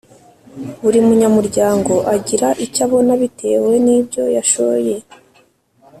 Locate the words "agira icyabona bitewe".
2.15-3.71